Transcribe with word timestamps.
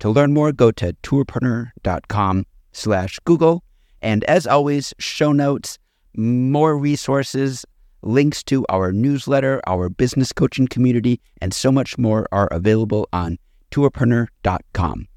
To 0.00 0.10
learn 0.10 0.34
more, 0.34 0.52
go 0.52 0.70
to 0.72 0.92
tourpreneur.com 1.02 2.44
slash 2.72 3.18
Google. 3.24 3.62
And 4.02 4.24
as 4.24 4.46
always, 4.46 4.94
show 4.98 5.32
notes, 5.32 5.78
more 6.16 6.76
resources, 6.76 7.64
links 8.02 8.42
to 8.44 8.64
our 8.68 8.92
newsletter, 8.92 9.60
our 9.66 9.88
business 9.88 10.32
coaching 10.32 10.68
community, 10.68 11.20
and 11.40 11.52
so 11.52 11.72
much 11.72 11.98
more 11.98 12.26
are 12.30 12.48
available 12.48 13.08
on 13.12 13.38
tourpreneur.com. 13.70 15.08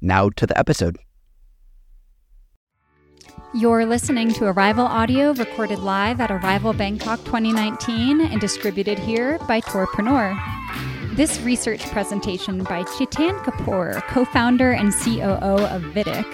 Now 0.00 0.28
to 0.30 0.46
the 0.46 0.58
episode. 0.58 0.96
You're 3.54 3.86
listening 3.86 4.32
to 4.34 4.40
Arival 4.40 4.86
Audio 4.86 5.32
recorded 5.32 5.78
live 5.78 6.20
at 6.20 6.30
Arival 6.30 6.76
Bangkok 6.76 7.24
2019 7.24 8.20
and 8.20 8.40
distributed 8.40 8.98
here 8.98 9.38
by 9.48 9.60
Tourpreneur. 9.62 10.95
This 11.16 11.40
research 11.40 11.80
presentation 11.92 12.62
by 12.62 12.82
Chetan 12.82 13.38
Kapoor, 13.38 14.02
co 14.02 14.26
founder 14.26 14.72
and 14.72 14.92
COO 14.92 15.64
of 15.64 15.80
Vidic, 15.94 16.26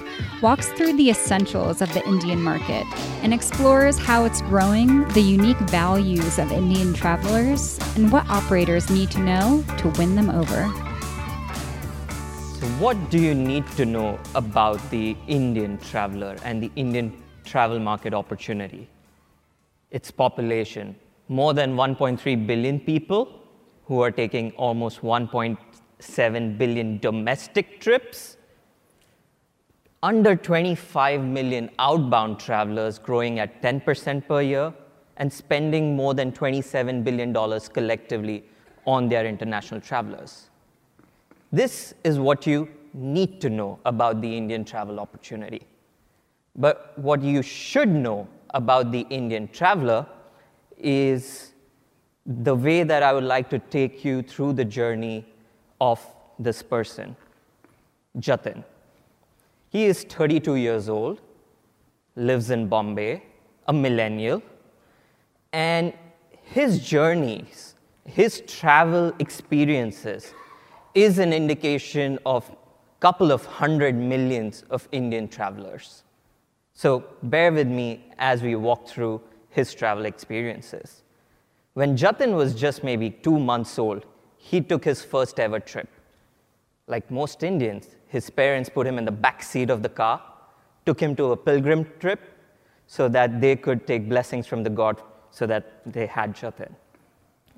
walks 0.42 0.70
through 0.72 0.96
the 0.96 1.08
essentials 1.08 1.80
of 1.80 1.94
the 1.94 2.04
Indian 2.04 2.42
market 2.42 2.84
and 3.22 3.32
explores 3.32 3.96
how 3.96 4.24
it's 4.24 4.42
growing, 4.42 5.06
the 5.10 5.20
unique 5.20 5.60
values 5.70 6.36
of 6.40 6.50
Indian 6.50 6.94
travelers, 6.94 7.78
and 7.94 8.10
what 8.10 8.28
operators 8.28 8.90
need 8.90 9.08
to 9.12 9.20
know 9.20 9.64
to 9.78 9.88
win 9.90 10.16
them 10.16 10.30
over. 10.30 10.66
So, 12.58 12.66
what 12.82 12.96
do 13.08 13.20
you 13.20 13.36
need 13.36 13.64
to 13.76 13.84
know 13.84 14.18
about 14.34 14.80
the 14.90 15.16
Indian 15.28 15.78
traveler 15.78 16.36
and 16.42 16.60
the 16.60 16.72
Indian 16.74 17.22
travel 17.44 17.78
market 17.78 18.14
opportunity? 18.14 18.88
Its 19.92 20.10
population, 20.10 20.96
more 21.28 21.54
than 21.54 21.76
1.3 21.76 22.48
billion 22.48 22.80
people 22.80 23.38
who 23.84 24.00
are 24.00 24.10
taking 24.10 24.52
almost 24.52 25.00
1.7 25.00 26.58
billion 26.58 26.98
domestic 26.98 27.80
trips, 27.80 28.36
under 30.02 30.34
25 30.34 31.22
million 31.22 31.70
outbound 31.78 32.38
travelers 32.38 32.98
growing 32.98 33.38
at 33.38 33.62
10% 33.62 34.26
per 34.26 34.42
year, 34.42 34.72
and 35.16 35.32
spending 35.32 35.94
more 35.94 36.14
than 36.14 36.32
$27 36.32 37.04
billion 37.04 37.32
collectively 37.72 38.44
on 38.86 39.08
their 39.08 39.26
international 39.26 39.80
travelers. 39.80 40.48
This 41.52 41.94
is 42.02 42.18
what 42.18 42.46
you 42.46 42.68
need 42.94 43.40
to 43.40 43.50
know 43.50 43.78
about 43.84 44.20
the 44.20 44.36
Indian 44.36 44.64
travel 44.64 44.98
opportunity. 44.98 45.62
But 46.56 46.92
what 46.96 47.22
you 47.22 47.42
should 47.42 47.88
know 47.88 48.26
about 48.50 48.90
the 48.90 49.06
Indian 49.10 49.48
traveler 49.48 50.06
is 50.78 51.51
the 52.24 52.54
way 52.54 52.82
that 52.84 53.02
I 53.02 53.12
would 53.12 53.24
like 53.24 53.50
to 53.50 53.58
take 53.58 54.04
you 54.04 54.22
through 54.22 54.54
the 54.54 54.64
journey 54.64 55.26
of 55.80 56.04
this 56.38 56.62
person, 56.62 57.16
Jatin. 58.18 58.64
He 59.70 59.86
is 59.86 60.04
32 60.04 60.56
years 60.56 60.88
old, 60.88 61.20
lives 62.14 62.50
in 62.50 62.68
Bombay, 62.68 63.22
a 63.66 63.72
millennial, 63.72 64.42
and 65.52 65.92
his 66.42 66.84
journeys, 66.84 67.74
his 68.04 68.42
travel 68.46 69.12
experiences, 69.18 70.34
is 70.94 71.18
an 71.18 71.32
indication 71.32 72.18
of 72.26 72.48
a 72.50 72.56
couple 73.00 73.32
of 73.32 73.44
hundred 73.46 73.94
millions 73.94 74.64
of 74.70 74.88
Indian 74.92 75.26
travelers. 75.26 76.04
So 76.74 77.04
bear 77.22 77.52
with 77.52 77.68
me 77.68 78.04
as 78.18 78.42
we 78.42 78.54
walk 78.56 78.86
through 78.86 79.22
his 79.50 79.74
travel 79.74 80.04
experiences. 80.04 81.02
When 81.74 81.96
Jatin 81.96 82.34
was 82.34 82.54
just 82.54 82.84
maybe 82.84 83.10
two 83.10 83.38
months 83.38 83.78
old, 83.78 84.04
he 84.36 84.60
took 84.60 84.84
his 84.84 85.02
first 85.02 85.40
ever 85.40 85.58
trip. 85.58 85.88
Like 86.86 87.10
most 87.10 87.42
Indians, 87.42 87.88
his 88.08 88.28
parents 88.28 88.68
put 88.68 88.86
him 88.86 88.98
in 88.98 89.04
the 89.04 89.12
back 89.12 89.42
seat 89.42 89.70
of 89.70 89.82
the 89.82 89.88
car, 89.88 90.22
took 90.84 91.00
him 91.00 91.16
to 91.16 91.32
a 91.32 91.36
pilgrim 91.36 91.86
trip 91.98 92.20
so 92.86 93.08
that 93.08 93.40
they 93.40 93.56
could 93.56 93.86
take 93.86 94.08
blessings 94.08 94.46
from 94.46 94.62
the 94.62 94.70
God 94.70 95.00
so 95.30 95.46
that 95.46 95.80
they 95.86 96.06
had 96.06 96.34
Jatin. 96.34 96.74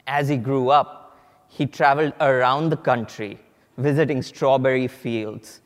As 0.06 0.28
he 0.28 0.36
grew 0.36 0.68
up, 0.68 1.18
he 1.48 1.66
traveled 1.66 2.12
around 2.20 2.70
the 2.70 2.76
country, 2.76 3.40
visiting 3.78 4.22
strawberry 4.22 4.86
fields, 4.86 5.60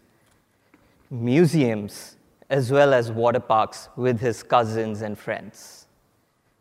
museums, 1.11 2.17
as 2.49 2.71
well 2.71 2.95
as 2.95 3.13
water 3.13 3.41
parks 3.41 3.91
with 3.97 4.21
his 4.21 4.43
cousins 4.43 5.03
and 5.03 5.19
friends. 5.19 5.87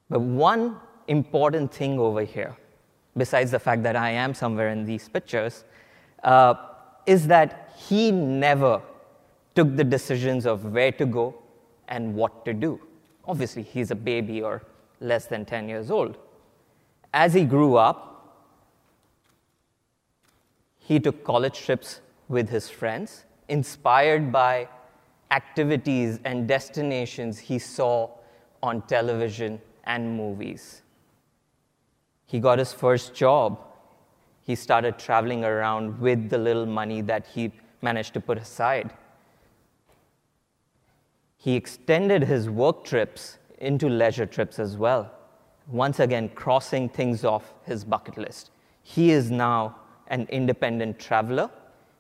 But 0.10 0.20
one 0.20 0.78
important 1.08 1.74
thing 1.74 2.00
over 2.00 2.22
here, 2.22 2.56
besides 3.16 3.52
the 3.52 3.60
fact 3.60 3.84
that 3.84 3.96
I 3.96 4.12
am 4.12 4.34
somewhere 4.34 4.70
in 4.70 4.86
these 4.86 5.08
pictures, 5.10 5.64
uh, 6.24 6.56
is 7.06 7.28
that 7.28 7.74
he 7.78 8.12
never 8.12 8.82
took 9.56 9.76
the 9.76 9.84
decisions 9.84 10.46
of 10.46 10.66
where 10.66 10.92
to 10.92 11.06
go 11.06 11.36
and 11.88 12.14
what 12.14 12.46
to 12.46 12.54
do. 12.54 12.80
Obviously, 13.26 13.64
he's 13.64 13.92
a 13.92 13.96
baby 13.96 14.42
or 14.42 14.64
less 15.00 15.26
than 15.26 15.46
10 15.46 15.70
years 15.70 15.90
old. 15.90 16.18
As 17.14 17.34
he 17.34 17.44
grew 17.44 17.76
up, 17.76 18.08
he 20.78 21.00
took 21.00 21.24
college 21.24 21.60
trips 21.60 22.02
with 22.30 22.50
his 22.50 22.70
friends, 22.70 23.26
inspired 23.50 24.32
by 24.32 24.68
activities 25.32 26.20
and 26.24 26.48
destinations 26.48 27.38
he 27.38 27.60
saw 27.60 28.10
on 28.64 28.82
television 28.84 29.62
and 29.84 30.16
movies. 30.16 30.82
He 32.28 32.40
got 32.40 32.60
his 32.60 32.74
first 32.74 33.16
job. 33.16 33.60
He 34.44 34.54
started 34.56 35.00
traveling 35.00 35.44
around 35.44 36.00
with 36.00 36.30
the 36.30 36.38
little 36.38 36.66
money 36.66 37.02
that 37.02 37.26
he 37.26 37.52
managed 37.82 38.14
to 38.14 38.20
put 38.20 38.38
aside. 38.38 38.94
He 41.38 41.56
extended 41.56 42.24
his 42.24 42.50
work 42.50 42.84
trips 42.84 43.38
into 43.60 43.88
leisure 43.90 44.26
trips 44.26 44.60
as 44.60 44.76
well, 44.78 45.12
once 45.68 46.00
again, 46.00 46.30
crossing 46.30 46.90
things 46.90 47.24
off 47.24 47.54
his 47.64 47.84
bucket 47.84 48.18
list. 48.18 48.52
He 48.84 49.12
is 49.12 49.32
now 49.32 49.78
an 50.08 50.28
independent 50.30 51.00
traveler, 51.00 51.50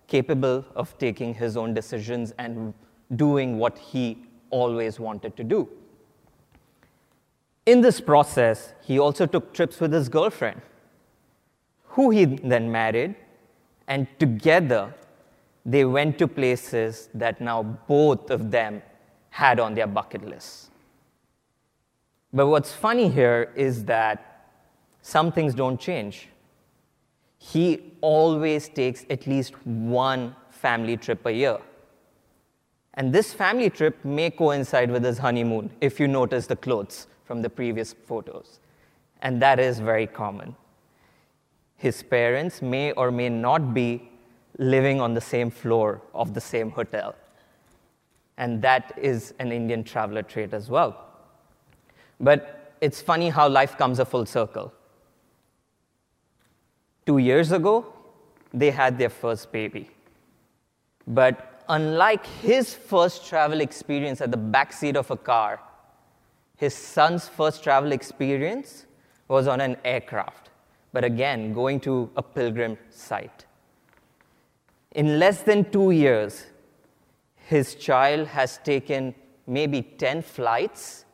capable 0.07 0.66
of 0.75 0.97
taking 0.97 1.33
his 1.33 1.57
own 1.57 1.73
decisions 1.73 2.33
and 2.37 2.73
doing 3.16 3.57
what 3.57 3.77
he 3.77 4.25
always 4.49 4.99
wanted 4.99 5.35
to 5.37 5.43
do. 5.43 5.69
In 7.67 7.81
this 7.81 8.00
process, 8.00 8.73
he 8.81 8.97
also 8.97 9.25
took 9.25 9.53
trips 9.53 9.81
with 9.81 9.91
his 9.91 10.07
girlfriend, 10.07 10.61
who 11.83 12.11
he 12.11 12.23
then 12.23 12.72
married, 12.72 13.16
and 13.89 14.07
together 14.19 14.95
they 15.66 15.83
went 15.83 16.17
to 16.19 16.29
places 16.29 17.09
that 17.13 17.41
now 17.41 17.63
both 17.63 18.31
of 18.31 18.51
them 18.51 18.81
had 19.31 19.59
on 19.59 19.73
their 19.73 19.85
bucket 19.85 20.23
list. 20.25 20.72
But 22.31 22.47
what's 22.47 22.72
funny 22.72 23.09
here 23.09 23.51
is 23.53 23.84
that 23.84 24.45
some 25.01 25.34
things 25.34 25.53
don't 25.53 25.78
change. 25.78 26.29
He 27.38 27.91
always 27.99 28.69
takes 28.69 29.05
at 29.09 29.28
least 29.28 29.53
one 29.66 30.38
family 30.51 30.95
trip 30.95 31.25
a 31.25 31.34
year. 31.34 31.57
And 32.93 33.11
this 33.11 33.34
family 33.34 33.69
trip 33.69 34.05
may 34.05 34.29
coincide 34.29 34.90
with 34.90 35.03
his 35.03 35.17
honeymoon, 35.17 35.69
if 35.81 35.99
you 35.99 36.08
notice 36.08 36.47
the 36.47 36.55
clothes 36.55 37.08
from 37.28 37.41
the 37.41 37.50
previous 37.50 37.94
photos. 37.94 38.59
And 39.22 39.41
that 39.41 39.59
is 39.59 39.79
very 39.79 40.08
common. 40.08 40.56
His 41.76 42.02
parents 42.02 42.62
may 42.62 42.94
or 42.94 43.12
may 43.12 43.29
not 43.29 43.74
be 43.74 44.09
living 44.58 45.02
on 45.02 45.14
the 45.14 45.22
same 45.22 45.52
floor 45.52 46.02
of 46.16 46.34
the 46.34 46.41
same 46.41 46.72
hotel. 46.72 47.16
And 48.38 48.62
that 48.62 48.97
is 49.02 49.34
an 49.40 49.52
Indian 49.52 49.84
traveler 49.84 50.24
trait 50.24 50.53
as 50.53 50.70
well. 50.70 51.03
But 52.20 52.76
it's 52.82 53.02
funny 53.02 53.29
how 53.29 53.47
life 53.50 53.78
comes 53.78 54.00
a 54.00 54.06
full 54.06 54.26
circle. 54.26 54.74
Two 57.06 57.18
years 57.18 57.52
ago, 57.52 57.94
they 58.53 58.72
had 58.72 58.97
their 58.97 59.09
first 59.09 59.52
baby. 59.52 59.90
But 61.08 61.64
unlike 61.70 62.26
his 62.26 62.74
first 62.74 63.28
travel 63.28 63.62
experience 63.62 64.22
at 64.22 64.32
the 64.32 64.38
back 64.38 64.74
seat 64.74 64.96
of 64.96 65.09
a 65.12 65.18
car, 65.18 65.59
his 66.57 66.73
son's 66.73 67.27
first 67.27 67.63
travel 67.63 67.91
experience 67.91 68.85
was 69.27 69.47
on 69.47 69.61
an 69.61 69.77
aircraft, 69.85 70.49
but 70.91 71.03
again, 71.03 71.53
going 71.53 71.79
to 71.81 72.09
a 72.17 72.23
pilgrim 72.23 72.77
site. 72.89 73.45
In 74.91 75.19
less 75.19 75.43
than 75.43 75.69
two 75.71 75.91
years, 75.91 76.47
his 77.35 77.75
child 77.75 78.27
has 78.27 78.57
taken 78.57 79.13
maybe 79.45 79.81
10 79.81 80.23
flights, 80.23 81.05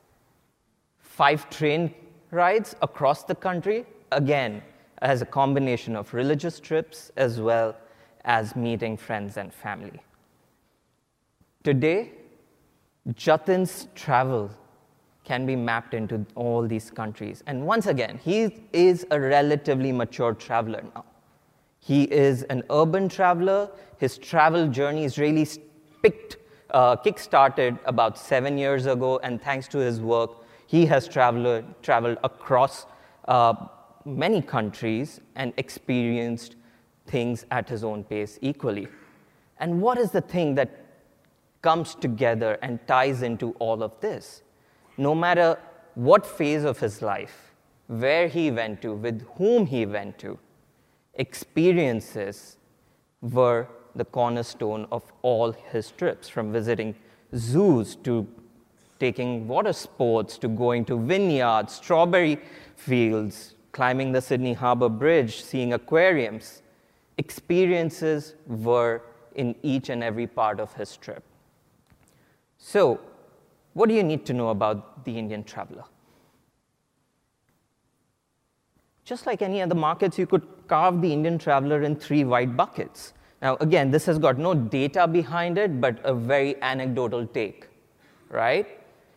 five 1.00 1.50
train 1.50 1.94
rides 2.32 2.76
across 2.82 3.24
the 3.24 3.36
country, 3.36 3.86
again, 4.12 4.64
as 5.02 5.22
a 5.22 5.26
combination 5.26 5.96
of 5.98 6.14
religious 6.14 6.60
trips 6.60 7.12
as 7.18 7.42
well 7.42 7.76
as 8.24 8.56
meeting 8.56 8.96
friends 8.96 9.36
and 9.36 9.54
family. 9.54 10.00
Today, 11.64 12.12
Jatin's 13.10 13.88
travel 13.96 14.50
can 15.24 15.46
be 15.46 15.56
mapped 15.56 15.94
into 15.94 16.26
all 16.36 16.68
these 16.68 16.92
countries. 16.92 17.44
And 17.48 17.66
once 17.66 17.88
again, 17.88 18.20
he 18.24 18.56
is 18.74 19.06
a 19.12 19.20
relatively 19.20 19.92
mature 19.92 20.34
traveler 20.34 20.84
now. 20.94 21.06
He 21.80 22.04
is 22.04 22.44
an 22.44 22.64
urban 22.70 23.10
traveler. 23.10 23.70
His 23.98 24.18
travel 24.18 24.68
journey 24.68 25.06
is 25.06 25.18
really 25.18 25.48
picked, 26.02 26.38
uh, 26.72 26.96
kick-started 26.98 27.80
about 27.86 28.18
seven 28.18 28.58
years 28.58 28.86
ago, 28.86 29.20
and 29.24 29.42
thanks 29.42 29.68
to 29.70 29.78
his 29.80 30.02
work, 30.02 30.32
he 30.68 30.86
has 30.86 31.08
traveled, 31.08 31.66
traveled 31.82 32.18
across 32.24 32.86
uh, 33.28 33.54
many 34.06 34.42
countries 34.42 35.22
and 35.36 35.54
experienced 35.58 36.56
things 37.08 37.46
at 37.52 37.68
his 37.68 37.84
own 37.84 38.04
pace 38.04 38.40
equally. 38.42 38.88
And 39.60 39.82
what 39.82 39.98
is 39.98 40.12
the 40.12 40.22
thing 40.22 40.56
that 40.56 40.86
comes 41.62 41.96
together 41.96 42.58
and 42.62 42.86
ties 42.88 43.22
into 43.24 43.52
all 43.60 43.84
of 43.84 44.00
this? 44.02 44.43
No 44.98 45.16
matter 45.16 45.58
what 45.96 46.26
phase 46.26 46.64
of 46.64 46.80
his 46.80 47.02
life, 47.02 47.54
where 47.88 48.28
he 48.28 48.52
went 48.52 48.82
to, 48.82 48.94
with 48.94 49.26
whom 49.36 49.66
he 49.66 49.86
went 49.86 50.18
to, 50.20 50.38
experiences 51.16 52.58
were 53.22 53.68
the 53.96 54.06
cornerstone 54.06 54.88
of 54.92 55.04
all 55.22 55.52
his 55.52 55.92
trips, 55.92 56.28
from 56.30 56.52
visiting 56.52 56.96
zoos 57.36 57.96
to 57.98 58.28
taking 59.00 59.48
water 59.48 59.74
sports 59.74 60.38
to 60.38 60.48
going 60.48 60.86
to 60.86 60.98
vineyards, 60.98 61.74
strawberry 61.74 62.40
fields, 62.76 63.56
climbing 63.72 64.12
the 64.12 64.22
Sydney 64.22 64.54
Harbour 64.54 64.90
Bridge, 64.90 65.44
seeing 65.44 65.74
aquariums. 65.74 66.62
Experiences 67.18 68.36
were 68.48 69.02
in 69.36 69.56
each 69.62 69.90
and 69.90 70.04
every 70.04 70.28
part 70.28 70.60
of 70.60 70.74
his 70.74 70.96
trip. 70.98 71.24
So, 72.58 73.00
what 73.74 73.90
do 73.90 73.96
you 73.96 74.04
need 74.04 74.26
to 74.28 74.34
know 74.34 74.50
about 74.50 75.04
the 75.06 75.18
Indian 75.18 75.44
traveler? 75.44 75.84
Just 79.06 79.26
like 79.26 79.42
any 79.42 79.62
other 79.62 79.76
markets, 79.76 80.18
you 80.18 80.26
could 80.26 80.48
carve 80.68 81.02
the 81.02 81.12
Indian 81.12 81.38
traveler 81.38 81.82
in 81.82 81.96
three 81.96 82.24
wide 82.24 82.56
buckets. 82.56 83.14
Now, 83.42 83.58
again, 83.60 83.92
this 83.92 84.06
has 84.06 84.18
got 84.18 84.38
no 84.38 84.54
data 84.54 85.08
behind 85.08 85.58
it, 85.58 85.82
but 85.82 86.00
a 86.06 86.14
very 86.14 86.62
anecdotal 86.62 87.28
take, 87.28 87.68
right? 88.30 88.66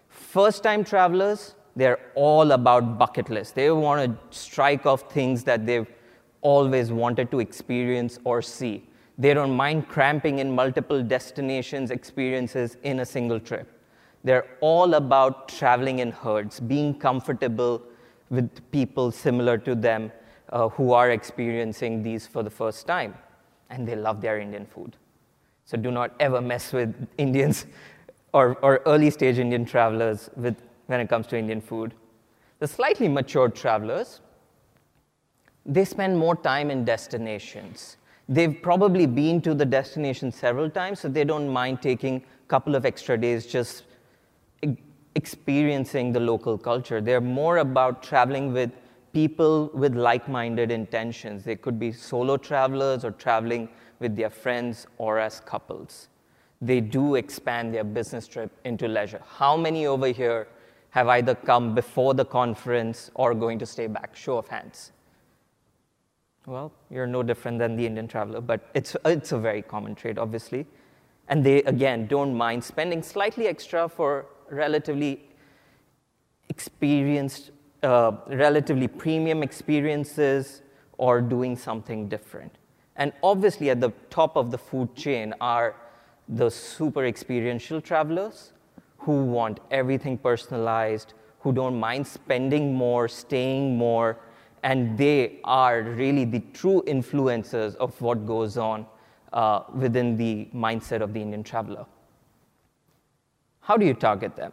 First 0.08 0.64
time 0.64 0.82
travelers, 0.82 1.54
they're 1.76 2.00
all 2.14 2.52
about 2.52 2.98
bucket 2.98 3.30
lists. 3.30 3.52
They 3.52 3.70
want 3.70 4.04
to 4.04 4.36
strike 4.36 4.86
off 4.86 5.12
things 5.12 5.44
that 5.44 5.66
they've 5.66 5.86
always 6.40 6.90
wanted 6.90 7.30
to 7.30 7.38
experience 7.38 8.18
or 8.24 8.42
see. 8.42 8.88
They 9.18 9.32
don't 9.34 9.54
mind 9.54 9.88
cramping 9.88 10.40
in 10.40 10.50
multiple 10.50 11.02
destinations, 11.02 11.90
experiences 11.90 12.76
in 12.82 13.00
a 13.00 13.06
single 13.06 13.38
trip. 13.38 13.75
They're 14.26 14.48
all 14.60 14.94
about 14.94 15.48
traveling 15.48 16.00
in 16.00 16.10
herds, 16.10 16.58
being 16.58 16.98
comfortable 16.98 17.80
with 18.28 18.50
people 18.72 19.12
similar 19.12 19.56
to 19.58 19.76
them 19.76 20.10
uh, 20.48 20.68
who 20.70 20.92
are 20.92 21.12
experiencing 21.12 22.02
these 22.02 22.26
for 22.26 22.42
the 22.42 22.50
first 22.50 22.88
time. 22.88 23.14
And 23.70 23.86
they 23.86 23.94
love 23.94 24.20
their 24.20 24.40
Indian 24.40 24.66
food. 24.66 24.96
So 25.64 25.76
do 25.76 25.92
not 25.92 26.12
ever 26.18 26.40
mess 26.40 26.72
with 26.72 27.06
Indians 27.18 27.66
or, 28.32 28.58
or 28.62 28.82
early 28.84 29.10
stage 29.10 29.38
Indian 29.38 29.64
travelers 29.64 30.28
with, 30.34 30.56
when 30.86 30.98
it 30.98 31.08
comes 31.08 31.28
to 31.28 31.38
Indian 31.38 31.60
food. 31.60 31.94
The 32.58 32.66
slightly 32.66 33.06
mature 33.06 33.48
travelers, 33.48 34.22
they 35.64 35.84
spend 35.84 36.18
more 36.18 36.34
time 36.34 36.72
in 36.72 36.84
destinations. 36.84 37.96
They've 38.28 38.60
probably 38.60 39.06
been 39.06 39.40
to 39.42 39.54
the 39.54 39.64
destination 39.64 40.32
several 40.32 40.68
times, 40.68 40.98
so 40.98 41.08
they 41.08 41.22
don't 41.22 41.48
mind 41.48 41.80
taking 41.80 42.16
a 42.16 42.48
couple 42.48 42.74
of 42.74 42.84
extra 42.84 43.16
days 43.16 43.46
just 43.46 43.84
experiencing 45.14 46.12
the 46.12 46.20
local 46.20 46.58
culture. 46.58 47.00
They're 47.00 47.20
more 47.20 47.58
about 47.58 48.02
traveling 48.02 48.52
with 48.52 48.70
people 49.12 49.70
with 49.72 49.96
like 49.96 50.28
minded 50.28 50.70
intentions. 50.70 51.42
They 51.42 51.56
could 51.56 51.78
be 51.78 51.90
solo 51.90 52.36
travelers 52.36 53.04
or 53.04 53.12
traveling 53.12 53.68
with 53.98 54.14
their 54.14 54.28
friends 54.28 54.86
or 54.98 55.18
as 55.18 55.40
couples. 55.40 56.08
They 56.60 56.80
do 56.80 57.14
expand 57.14 57.74
their 57.74 57.84
business 57.84 58.28
trip 58.28 58.50
into 58.64 58.88
leisure. 58.88 59.22
How 59.26 59.56
many 59.56 59.86
over 59.86 60.08
here 60.08 60.48
have 60.90 61.08
either 61.08 61.34
come 61.34 61.74
before 61.74 62.12
the 62.14 62.24
conference 62.24 63.10
or 63.14 63.34
going 63.34 63.58
to 63.58 63.66
stay 63.66 63.86
back? 63.86 64.14
Show 64.16 64.36
of 64.38 64.48
hands. 64.48 64.92
Well, 66.46 66.72
you're 66.90 67.06
no 67.06 67.22
different 67.22 67.58
than 67.58 67.76
the 67.76 67.86
Indian 67.86 68.06
traveler, 68.06 68.40
but 68.40 68.68
it's, 68.74 68.96
it's 69.04 69.32
a 69.32 69.38
very 69.38 69.62
common 69.62 69.94
trait, 69.94 70.18
obviously. 70.18 70.66
And 71.28 71.42
they, 71.42 71.62
again, 71.64 72.06
don't 72.06 72.34
mind 72.34 72.62
spending 72.62 73.02
slightly 73.02 73.48
extra 73.48 73.88
for 73.88 74.26
relatively 74.50 75.28
experienced, 76.48 77.50
uh, 77.82 78.12
relatively 78.28 78.88
premium 78.88 79.42
experiences 79.42 80.62
or 80.98 81.20
doing 81.20 81.56
something 81.56 82.08
different. 82.08 82.52
And 82.96 83.12
obviously, 83.22 83.70
at 83.70 83.80
the 83.80 83.92
top 84.10 84.36
of 84.36 84.50
the 84.50 84.58
food 84.58 84.94
chain 84.94 85.34
are 85.40 85.76
the 86.28 86.50
super 86.50 87.04
experiential 87.04 87.80
travelers 87.80 88.52
who 88.98 89.24
want 89.24 89.60
everything 89.70 90.18
personalized, 90.18 91.14
who 91.40 91.52
don't 91.52 91.78
mind 91.78 92.06
spending 92.06 92.74
more, 92.74 93.06
staying 93.06 93.76
more, 93.76 94.18
and 94.62 94.98
they 94.98 95.38
are 95.44 95.82
really 95.82 96.24
the 96.24 96.40
true 96.52 96.82
influencers 96.86 97.76
of 97.76 98.00
what 98.00 98.26
goes 98.26 98.56
on 98.56 98.86
uh, 99.32 99.60
within 99.74 100.16
the 100.16 100.48
mindset 100.54 101.02
of 101.02 101.12
the 101.12 101.20
Indian 101.20 101.44
traveler. 101.44 101.86
How 103.66 103.76
do 103.76 103.84
you 103.84 103.94
target 103.94 104.36
them? 104.36 104.52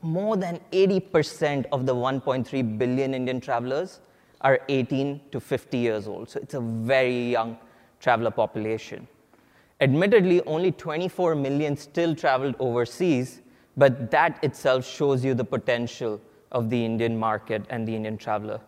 More 0.00 0.34
than 0.34 0.60
80% 0.72 1.66
of 1.72 1.84
the 1.84 1.94
1.3 1.94 2.78
billion 2.78 3.12
Indian 3.12 3.38
travelers 3.38 4.00
are 4.40 4.60
18 4.70 5.20
to 5.30 5.40
50 5.40 5.76
years 5.76 6.08
old. 6.08 6.30
So 6.30 6.40
it's 6.40 6.54
a 6.54 6.60
very 6.60 7.32
young 7.32 7.58
traveler 8.00 8.30
population. 8.30 9.06
Admittedly, 9.82 10.40
only 10.46 10.72
24 10.72 11.34
million 11.34 11.76
still 11.76 12.14
traveled 12.14 12.54
overseas, 12.60 13.42
but 13.76 14.10
that 14.10 14.42
itself 14.42 14.86
shows 14.86 15.22
you 15.22 15.34
the 15.34 15.44
potential 15.44 16.22
of 16.50 16.70
the 16.70 16.82
Indian 16.82 17.18
market 17.18 17.66
and 17.68 17.86
the 17.86 17.94
Indian 17.94 18.16
traveler. 18.16 18.58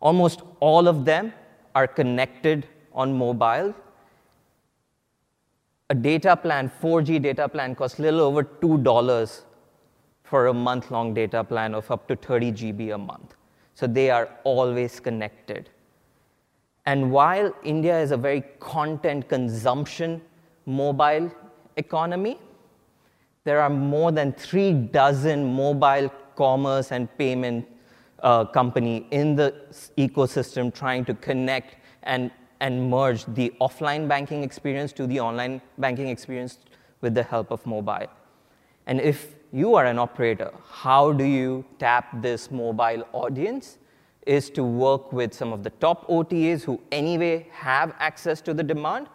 Almost 0.00 0.42
all 0.60 0.86
of 0.86 1.06
them 1.06 1.32
are 1.74 1.86
connected 1.86 2.66
on 2.92 3.16
mobile 3.16 3.74
a 5.88 5.94
data 5.94 6.36
plan, 6.36 6.70
4G 6.82 7.22
data 7.22 7.48
plan, 7.48 7.74
costs 7.74 7.98
little 7.98 8.20
over 8.20 8.42
$2 8.42 9.42
for 10.24 10.48
a 10.48 10.54
month 10.54 10.90
long 10.90 11.14
data 11.14 11.44
plan 11.44 11.74
of 11.74 11.90
up 11.90 12.08
to 12.08 12.16
30 12.16 12.52
GB 12.52 12.94
a 12.94 12.98
month. 12.98 13.34
So 13.74 13.86
they 13.86 14.10
are 14.10 14.28
always 14.44 14.98
connected. 14.98 15.70
And 16.86 17.10
while 17.10 17.54
India 17.62 17.98
is 18.00 18.10
a 18.10 18.16
very 18.16 18.42
content 18.58 19.28
consumption 19.28 20.22
mobile 20.66 21.30
economy, 21.76 22.38
there 23.44 23.60
are 23.60 23.70
more 23.70 24.10
than 24.10 24.32
three 24.32 24.72
dozen 24.72 25.44
mobile 25.54 26.10
commerce 26.34 26.90
and 26.90 27.08
payment 27.16 27.66
uh, 28.20 28.44
company 28.44 29.06
in 29.10 29.36
the 29.36 29.54
ecosystem 29.96 30.74
trying 30.74 31.04
to 31.04 31.14
connect 31.14 31.76
and 32.02 32.30
and 32.60 32.90
merge 32.90 33.24
the 33.26 33.52
offline 33.60 34.08
banking 34.08 34.42
experience 34.42 34.92
to 34.92 35.06
the 35.06 35.20
online 35.20 35.60
banking 35.78 36.08
experience 36.08 36.58
with 37.00 37.14
the 37.14 37.22
help 37.22 37.50
of 37.50 37.64
mobile. 37.66 38.08
And 38.86 39.00
if 39.00 39.34
you 39.52 39.74
are 39.74 39.84
an 39.84 39.98
operator, 39.98 40.52
how 40.68 41.12
do 41.12 41.24
you 41.24 41.64
tap 41.78 42.22
this 42.22 42.50
mobile 42.50 43.06
audience? 43.12 43.78
Is 44.26 44.50
to 44.50 44.64
work 44.64 45.12
with 45.12 45.32
some 45.32 45.52
of 45.52 45.62
the 45.62 45.70
top 45.70 46.08
OTAs 46.08 46.64
who 46.64 46.80
anyway 46.90 47.46
have 47.52 47.94
access 48.00 48.40
to 48.40 48.54
the 48.54 48.62
demand, 48.62 49.08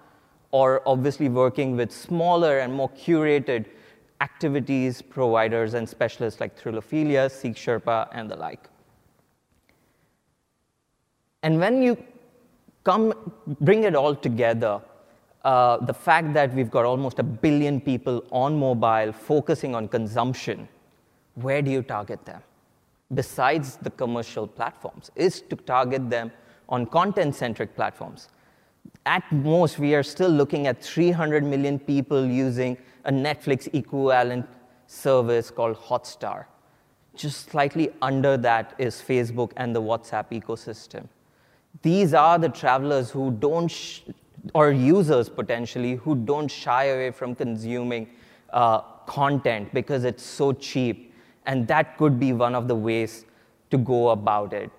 or 0.52 0.82
obviously 0.86 1.28
working 1.28 1.76
with 1.76 1.92
smaller 1.92 2.60
and 2.60 2.74
more 2.74 2.90
curated 2.92 3.66
activities 4.22 5.02
providers 5.02 5.74
and 5.74 5.90
specialists 5.90 6.40
like 6.40 6.58
Thrillophilia, 6.58 7.30
Seek 7.30 7.56
Sherpa, 7.56 8.08
and 8.14 8.32
the 8.32 8.36
like. 8.36 8.70
And 11.44 11.60
when 11.60 11.82
you 11.82 11.98
come 12.84 13.14
bring 13.62 13.84
it 13.84 13.96
all 13.96 14.16
together, 14.16 14.82
uh, 15.44 15.78
the 15.78 15.94
fact 15.94 16.34
that 16.34 16.54
we've 16.54 16.72
got 16.72 16.86
almost 16.86 17.20
a 17.20 17.24
billion 17.24 17.82
people 17.82 18.24
on 18.32 18.58
mobile 18.58 19.12
focusing 19.12 19.76
on 19.76 19.88
consumption, 19.88 20.68
where 21.36 21.62
do 21.62 21.72
you 21.72 21.82
target 21.82 22.24
them? 22.26 22.42
Besides 23.14 23.78
the 23.78 23.90
commercial 23.90 24.48
platforms, 24.48 25.12
is 25.16 25.42
to 25.42 25.56
target 25.56 26.10
them 26.10 26.32
on 26.70 26.86
content 26.86 27.36
centric 27.36 27.76
platforms. 27.76 28.30
at 29.06 29.32
most, 29.32 29.80
we 29.80 29.96
are 29.96 30.04
still 30.04 30.30
looking 30.30 30.68
at 30.68 30.84
300 30.84 31.44
million 31.44 31.80
people 31.80 32.26
using 32.26 32.78
a 33.06 33.12
Netflix 33.12 33.68
equivalent 33.74 34.48
service 34.88 35.50
called 35.50 35.76
Hotstar. 35.76 36.46
Just 37.16 37.50
slightly 37.50 37.90
under 38.02 38.38
that 38.38 38.74
is 38.78 38.96
Facebook 38.96 39.52
and 39.58 39.76
the 39.76 39.82
WhatsApp 39.82 40.32
ecosystem. 40.32 41.08
These 41.82 42.14
are 42.14 42.38
the 42.38 42.50
travelers 42.50 43.10
who 43.10 43.32
don't, 43.32 43.68
sh- 43.68 44.02
or 44.54 44.72
users 44.72 45.30
potentially, 45.30 45.96
who 45.96 46.16
don't 46.16 46.48
shy 46.50 46.86
away 46.86 47.12
from 47.12 47.36
consuming 47.36 48.10
uh, 48.52 48.82
content 49.06 49.74
because 49.74 50.04
it's 50.04 50.24
so 50.24 50.54
cheap. 50.54 51.14
And 51.46 51.68
that 51.68 51.98
could 51.98 52.20
be 52.20 52.34
one 52.34 52.54
of 52.54 52.68
the 52.68 52.76
ways 52.76 53.26
to 53.72 53.78
go 53.78 54.10
about 54.10 54.54
it. 54.54 54.70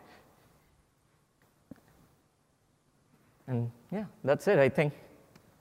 And 3.47 3.71
yeah, 3.91 4.05
that's 4.23 4.47
it, 4.47 4.59
I 4.59 4.69
think. 4.69 4.93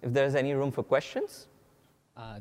If 0.01 0.13
there's 0.13 0.35
any 0.35 0.53
room 0.53 0.71
for 0.71 0.83
questions? 0.83 1.47
Uh, 2.15 2.39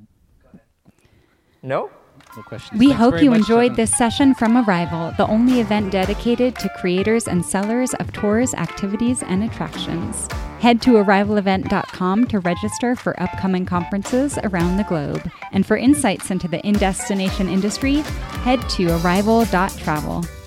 no? 1.62 1.90
No 2.36 2.42
questions. 2.42 2.78
We 2.78 2.88
Thanks 2.88 3.00
hope 3.00 3.22
you 3.22 3.32
enjoyed 3.32 3.76
this 3.76 3.96
session 3.96 4.34
from 4.34 4.54
Arival, 4.54 5.16
the 5.16 5.26
only 5.26 5.60
event 5.60 5.92
dedicated 5.92 6.56
to 6.56 6.68
creators 6.80 7.28
and 7.28 7.44
sellers 7.44 7.94
of 7.94 8.12
tours, 8.12 8.54
activities, 8.54 9.22
and 9.22 9.44
attractions. 9.44 10.28
Head 10.60 10.82
to 10.82 10.92
arivalevent.com 10.92 12.26
to 12.26 12.38
register 12.40 12.94
for 12.94 13.20
upcoming 13.20 13.64
conferences 13.64 14.38
around 14.44 14.76
the 14.76 14.84
globe. 14.84 15.30
And 15.52 15.64
for 15.64 15.76
insights 15.76 16.30
into 16.30 16.48
the 16.48 16.60
in 16.66 16.74
destination 16.74 17.48
industry, 17.48 17.96
head 18.44 18.60
to 18.70 18.86
arival.travel. 18.86 20.39